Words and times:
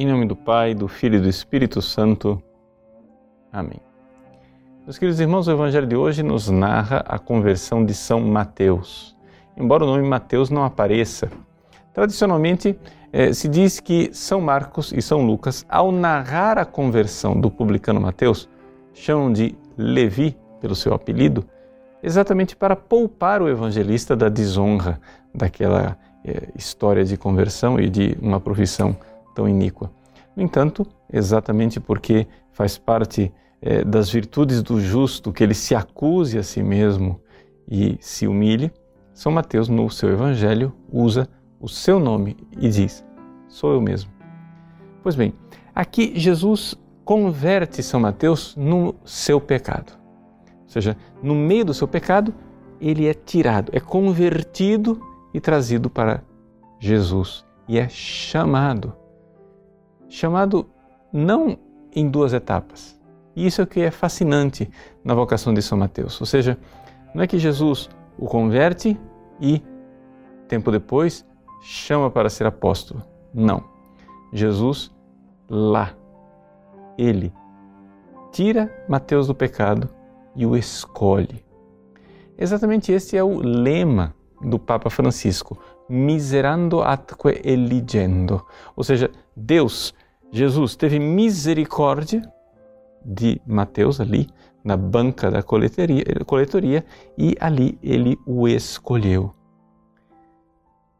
Em 0.00 0.06
nome 0.06 0.24
do 0.24 0.34
Pai, 0.34 0.72
do 0.72 0.88
Filho 0.88 1.16
e 1.16 1.20
do 1.20 1.28
Espírito 1.28 1.82
Santo. 1.82 2.42
Amém. 3.52 3.78
Meus 4.84 4.96
queridos 4.96 5.20
irmãos, 5.20 5.46
o 5.46 5.50
Evangelho 5.50 5.86
de 5.86 5.94
hoje 5.94 6.22
nos 6.22 6.48
narra 6.48 7.04
a 7.06 7.18
conversão 7.18 7.84
de 7.84 7.92
São 7.92 8.18
Mateus. 8.18 9.14
Embora 9.54 9.84
o 9.84 9.86
nome 9.86 10.08
Mateus 10.08 10.48
não 10.48 10.64
apareça, 10.64 11.30
tradicionalmente 11.92 12.78
eh, 13.12 13.34
se 13.34 13.46
diz 13.46 13.78
que 13.78 14.08
São 14.10 14.40
Marcos 14.40 14.90
e 14.90 15.02
São 15.02 15.20
Lucas, 15.20 15.66
ao 15.68 15.92
narrar 15.92 16.56
a 16.56 16.64
conversão 16.64 17.38
do 17.38 17.50
publicano 17.50 18.00
Mateus, 18.00 18.48
chamam 18.94 19.30
de 19.30 19.54
Levi, 19.76 20.34
pelo 20.62 20.74
seu 20.74 20.94
apelido, 20.94 21.44
exatamente 22.02 22.56
para 22.56 22.74
poupar 22.74 23.42
o 23.42 23.50
evangelista 23.50 24.16
da 24.16 24.30
desonra 24.30 24.98
daquela 25.34 25.98
eh, 26.24 26.48
história 26.56 27.04
de 27.04 27.18
conversão 27.18 27.78
e 27.78 27.90
de 27.90 28.16
uma 28.18 28.40
profissão 28.40 28.96
tão 29.34 29.48
iníqua. 29.48 29.90
No 30.36 30.42
entanto, 30.42 30.86
exatamente 31.12 31.80
porque 31.80 32.26
faz 32.52 32.78
parte 32.78 33.32
é, 33.60 33.84
das 33.84 34.10
virtudes 34.10 34.62
do 34.62 34.80
justo 34.80 35.32
que 35.32 35.42
ele 35.42 35.54
se 35.54 35.74
acuse 35.74 36.38
a 36.38 36.42
si 36.42 36.62
mesmo 36.62 37.20
e 37.68 37.96
se 38.00 38.26
humilhe, 38.26 38.72
São 39.12 39.30
Mateus, 39.30 39.68
no 39.68 39.88
seu 39.90 40.10
Evangelho, 40.10 40.72
usa 40.90 41.28
o 41.60 41.68
seu 41.68 42.00
nome 42.00 42.36
e 42.58 42.68
diz: 42.68 43.04
Sou 43.48 43.72
eu 43.72 43.80
mesmo. 43.80 44.10
Pois 45.02 45.14
bem, 45.14 45.34
aqui 45.74 46.12
Jesus 46.18 46.74
converte 47.04 47.82
São 47.82 48.00
Mateus 48.00 48.54
no 48.56 48.94
seu 49.04 49.40
pecado. 49.40 49.98
Ou 50.62 50.68
seja, 50.68 50.96
no 51.22 51.34
meio 51.34 51.64
do 51.64 51.74
seu 51.74 51.88
pecado, 51.88 52.32
ele 52.80 53.08
é 53.08 53.14
tirado, 53.14 53.70
é 53.74 53.80
convertido 53.80 55.00
e 55.34 55.40
trazido 55.40 55.90
para 55.90 56.22
Jesus 56.78 57.44
e 57.68 57.78
é 57.78 57.88
chamado 57.88 58.99
chamado 60.10 60.68
não 61.10 61.56
em 61.94 62.10
duas 62.10 62.34
etapas. 62.34 63.00
E 63.34 63.46
isso 63.46 63.62
é 63.62 63.64
o 63.64 63.66
que 63.66 63.80
é 63.80 63.90
fascinante 63.90 64.68
na 65.02 65.14
vocação 65.14 65.54
de 65.54 65.62
São 65.62 65.78
Mateus. 65.78 66.20
Ou 66.20 66.26
seja, 66.26 66.58
não 67.14 67.22
é 67.22 67.26
que 67.26 67.38
Jesus 67.38 67.88
o 68.18 68.26
converte 68.26 69.00
e, 69.40 69.62
tempo 70.46 70.70
depois, 70.70 71.24
chama 71.62 72.10
para 72.10 72.28
ser 72.28 72.46
apóstolo. 72.46 73.02
Não. 73.32 73.64
Jesus, 74.32 74.92
lá, 75.48 75.94
ele 76.98 77.32
tira 78.30 78.84
Mateus 78.88 79.26
do 79.26 79.34
pecado 79.34 79.88
e 80.36 80.44
o 80.44 80.56
escolhe. 80.56 81.44
Exatamente 82.36 82.92
este 82.92 83.16
é 83.16 83.22
o 83.22 83.40
lema 83.40 84.14
do 84.40 84.58
Papa 84.58 84.88
Francisco, 84.88 85.58
miserando 85.90 86.80
atque 86.80 87.40
eligendo. 87.44 88.46
Ou 88.76 88.84
seja, 88.84 89.10
Deus 89.36 89.92
Jesus 90.32 90.76
teve 90.76 91.00
misericórdia 91.00 92.22
de 93.04 93.40
Mateus 93.44 94.00
ali 94.00 94.28
na 94.62 94.76
banca 94.76 95.28
da 95.30 95.42
coletoria, 95.42 96.04
coletoria 96.24 96.84
e 97.18 97.34
ali 97.40 97.76
ele 97.82 98.16
o 98.24 98.46
escolheu. 98.46 99.34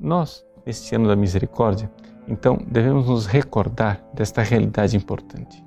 Nós, 0.00 0.46
neste 0.64 0.94
ano 0.94 1.08
da 1.08 1.16
misericórdia, 1.16 1.90
então 2.26 2.58
devemos 2.66 3.06
nos 3.06 3.26
recordar 3.26 4.02
desta 4.14 4.42
realidade 4.42 4.96
importante. 4.96 5.62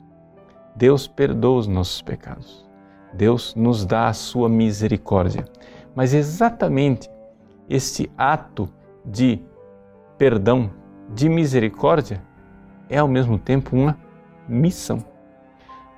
Deus 0.75 1.07
perdoa 1.07 1.59
os 1.59 1.67
nossos 1.67 2.01
pecados. 2.01 2.67
Deus 3.13 3.53
nos 3.53 3.85
dá 3.85 4.07
a 4.07 4.13
sua 4.13 4.49
misericórdia. 4.49 5.45
Mas 5.93 6.13
exatamente 6.13 7.09
este 7.69 8.09
ato 8.17 8.69
de 9.05 9.41
perdão, 10.17 10.71
de 11.13 11.27
misericórdia, 11.27 12.21
é 12.89 12.97
ao 12.97 13.07
mesmo 13.07 13.39
tempo 13.39 13.75
uma 13.75 13.97
missão. 14.47 15.03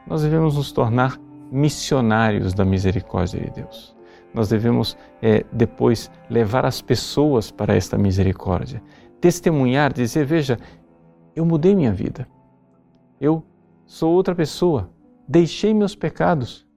Nós 0.08 0.22
devemos 0.22 0.56
nos 0.56 0.72
tornar 0.72 1.20
missionários 1.52 2.54
da 2.54 2.66
misericórdia 2.66 3.40
de 3.40 3.50
Deus. 3.50 3.96
Nós 4.34 4.50
devemos 4.50 4.98
é, 5.22 5.46
depois 5.52 6.10
levar 6.30 6.66
as 6.66 6.82
pessoas 6.82 7.52
para 7.52 7.76
esta 7.76 7.98
misericórdia, 7.98 8.82
testemunhar, 9.22 9.94
dizer: 9.94 10.26
veja, 10.26 10.58
eu 11.36 11.46
mudei 11.46 11.76
minha 11.76 11.92
vida, 11.92 12.28
eu 13.22 13.44
sou 13.86 14.12
outra 14.14 14.34
pessoa, 14.34 14.90
deixei 15.28 15.74
meus 15.74 15.96
pecados. 15.96 16.68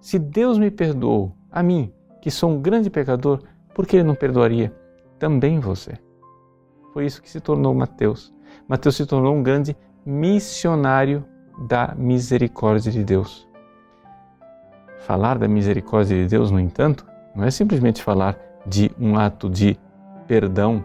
Se 0.00 0.18
Deus 0.18 0.58
me 0.58 0.70
perdoou, 0.70 1.34
a 1.50 1.62
mim, 1.62 1.92
que 2.20 2.30
sou 2.30 2.50
um 2.50 2.60
grande 2.60 2.88
pecador, 2.88 3.42
por 3.74 3.86
que 3.86 3.96
Ele 3.96 4.04
não 4.04 4.14
perdoaria 4.14 4.72
também 5.18 5.60
você? 5.60 5.98
Foi 6.92 7.06
isso 7.06 7.22
que 7.22 7.30
se 7.30 7.40
tornou 7.40 7.74
Mateus. 7.74 8.32
Mateus 8.66 8.96
se 8.96 9.06
tornou 9.06 9.34
um 9.34 9.42
grande 9.42 9.76
missionário 10.04 11.24
da 11.66 11.94
misericórdia 11.96 12.90
de 12.90 13.04
Deus. 13.04 13.48
Falar 15.00 15.38
da 15.38 15.48
misericórdia 15.48 16.16
de 16.16 16.28
Deus, 16.28 16.50
no 16.50 16.60
entanto, 16.60 17.06
não 17.34 17.44
é 17.44 17.50
simplesmente 17.50 18.02
falar 18.02 18.38
de 18.66 18.90
um 18.98 19.16
ato 19.18 19.48
de 19.48 19.78
perdão, 20.26 20.84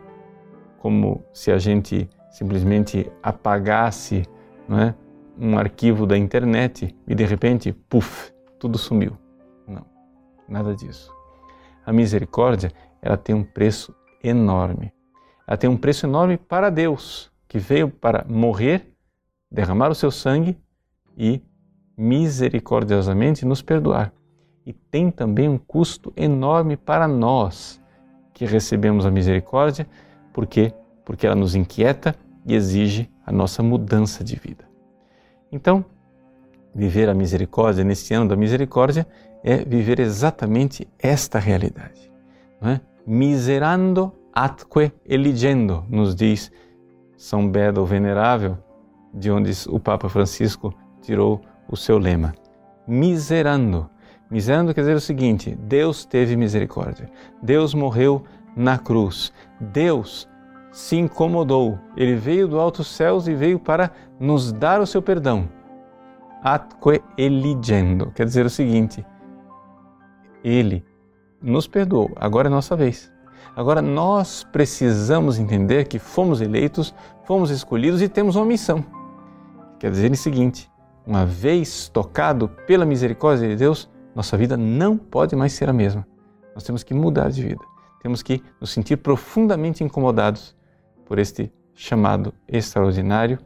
como 0.80 1.24
se 1.34 1.52
a 1.52 1.58
gente 1.58 2.10
simplesmente 2.30 3.12
apagasse 3.22 4.26
é, 4.70 4.94
um 5.38 5.58
arquivo 5.58 6.06
da 6.06 6.18
internet 6.18 6.96
e 7.08 7.16
de 7.16 7.26
repente, 7.26 7.72
puf, 7.72 8.32
tudo 8.60 8.78
sumiu. 8.78 9.18
Não, 9.68 9.86
nada 10.48 10.76
disso. 10.76 11.14
A 11.86 11.92
misericórdia, 11.92 12.72
ela 13.02 13.18
tem 13.18 13.36
um 13.36 13.44
preço 13.44 13.94
enorme. 14.24 14.94
Ela 15.46 15.58
tem 15.58 15.70
um 15.70 15.78
preço 15.78 16.06
enorme 16.06 16.38
para 16.38 16.70
Deus, 16.70 17.32
que 17.48 17.60
veio 17.60 17.90
para 17.90 18.26
morrer, 18.28 18.94
derramar 19.52 19.92
o 19.92 19.96
seu 19.96 20.10
sangue 20.10 20.58
e 21.18 21.42
misericordiosamente 21.98 23.46
nos 23.46 23.62
perdoar. 23.62 24.12
E 24.66 24.72
tem 24.72 25.12
também 25.12 25.50
um 25.50 25.58
custo 25.58 26.14
enorme 26.16 26.78
para 26.78 27.08
nós 27.08 27.82
que 28.34 28.46
recebemos 28.46 29.06
a 29.06 29.12
misericórdia, 29.12 29.88
porque 30.32 30.74
porque 31.06 31.28
ela 31.28 31.36
nos 31.36 31.56
inquieta 31.56 32.16
e 32.46 32.54
exige 32.54 33.10
a 33.26 33.32
nossa 33.32 33.62
mudança 33.62 34.24
de 34.24 34.36
vida. 34.36 34.68
Então, 35.52 35.86
viver 36.74 37.10
a 37.10 37.14
misericórdia 37.14 37.84
neste 37.84 38.14
ano 38.14 38.28
da 38.28 38.36
misericórdia 38.36 39.06
é 39.44 39.58
viver 39.58 40.00
exatamente 40.00 40.88
esta 40.98 41.40
realidade. 41.40 42.12
Não 42.62 42.70
é? 42.70 42.82
Miserando 43.06 44.14
atque 44.34 44.92
eligendo, 45.06 45.86
nos 45.90 46.16
diz 46.16 46.52
são 47.18 47.48
Beda, 47.48 47.82
o 47.82 47.86
Venerável, 47.86 48.58
de 49.14 49.32
onde 49.32 49.52
o 49.70 49.80
Papa 49.80 50.10
Francisco 50.10 50.74
tirou 51.02 51.42
o 51.70 51.78
seu 51.78 51.98
lema. 51.98 52.34
Miserando. 52.88 53.90
Miserando 54.30 54.74
quer 54.74 54.82
dizer 54.82 54.96
o 54.96 55.02
seguinte: 55.02 55.56
Deus 55.56 56.06
teve 56.06 56.36
misericórdia. 56.36 57.10
Deus 57.42 57.74
morreu 57.74 58.24
na 58.56 58.78
cruz. 58.78 59.32
Deus 59.60 60.28
se 60.72 60.98
incomodou. 60.98 61.80
Ele 61.96 62.16
veio 62.16 62.48
do 62.48 62.60
alto 62.60 62.84
céus 62.84 63.28
e 63.28 63.34
veio 63.34 63.60
para 63.60 63.92
nos 64.20 64.52
dar 64.52 64.82
o 64.82 64.88
seu 64.88 65.02
perdão. 65.02 65.48
Atque 66.44 67.02
eligendo. 67.18 68.12
Quer 68.12 68.26
dizer 68.26 68.46
o 68.46 68.50
seguinte: 68.50 69.06
Ele 70.44 70.84
nos 71.44 71.68
perdoou. 71.68 72.12
Agora 72.16 72.48
é 72.48 72.50
nossa 72.50 72.76
vez. 72.76 73.12
Agora 73.56 73.82
nós 73.82 74.44
precisamos 74.52 75.38
entender 75.38 75.88
que 75.88 76.00
fomos 76.00 76.42
eleitos, 76.42 76.96
fomos 77.26 77.52
escolhidos 77.52 78.02
e 78.02 78.10
temos 78.10 78.36
uma 78.36 78.46
missão. 78.46 78.84
Quer 79.80 79.92
dizer 79.92 80.10
o 80.12 80.16
seguinte: 80.16 80.72
uma 81.06 81.26
vez 81.26 81.90
tocado 81.90 82.48
pela 82.66 82.86
misericórdia 82.86 83.48
de 83.50 83.56
Deus, 83.56 83.90
nossa 84.16 84.38
vida 84.38 84.56
não 84.58 84.98
pode 84.98 85.36
mais 85.36 85.54
ser 85.54 85.70
a 85.70 85.74
mesma. 85.74 86.08
Nós 86.56 86.64
temos 86.64 86.84
que 86.84 86.94
mudar 86.94 87.30
de 87.30 87.44
vida. 87.44 87.64
Temos 88.02 88.24
que 88.24 88.42
nos 88.60 88.72
sentir 88.72 88.98
profundamente 88.98 89.84
incomodados 89.84 90.56
por 91.06 91.20
este 91.20 91.52
chamado 91.76 92.34
extraordinário 92.48 93.40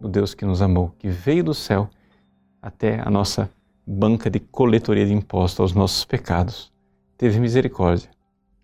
do 0.00 0.08
Deus 0.08 0.34
que 0.34 0.44
nos 0.44 0.62
amou, 0.62 0.94
que 0.98 1.08
veio 1.08 1.44
do 1.44 1.54
céu 1.54 1.88
até 2.60 3.00
a 3.00 3.10
nossa 3.10 3.50
banca 3.86 4.30
de 4.30 4.40
coletoria 4.40 5.06
de 5.06 5.12
impostos 5.12 5.60
aos 5.60 5.74
nossos 5.74 6.04
pecados, 6.04 6.72
teve 7.16 7.38
misericórdia 7.40 8.10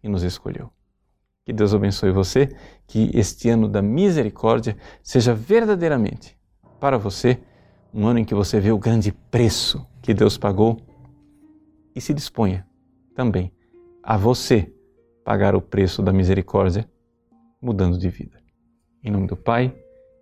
e 0.02 0.08
nos 0.08 0.22
escolheu. 0.22 0.70
Que 1.44 1.52
Deus 1.52 1.74
abençoe 1.74 2.12
você, 2.12 2.48
que 2.86 3.10
este 3.14 3.48
ano 3.48 3.68
da 3.68 3.82
misericórdia 3.82 4.76
seja 5.02 5.34
verdadeiramente 5.34 6.38
para 6.78 6.98
você 6.98 7.38
um 7.92 8.06
ano 8.06 8.20
em 8.20 8.24
que 8.24 8.34
você 8.34 8.60
vê 8.60 8.70
o 8.70 8.78
grande 8.78 9.12
preço 9.12 9.86
que 10.00 10.14
Deus 10.14 10.38
pagou 10.38 10.78
e 11.94 12.00
se 12.00 12.14
disponha 12.14 12.66
também 13.14 13.52
a 14.02 14.16
você 14.16 14.72
pagar 15.24 15.54
o 15.54 15.60
preço 15.60 16.02
da 16.02 16.12
misericórdia 16.12 16.88
mudando 17.60 17.98
de 17.98 18.08
vida. 18.08 18.40
Em 19.02 19.10
nome 19.10 19.26
do 19.26 19.36
Pai 19.36 19.74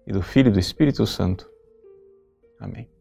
e 0.07 0.13
do 0.13 0.23
Filho 0.23 0.49
e 0.49 0.53
do 0.53 0.59
Espírito 0.59 1.07
Santo. 1.07 1.49
Amém. 2.59 2.98